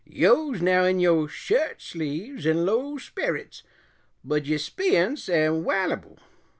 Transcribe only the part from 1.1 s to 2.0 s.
shirt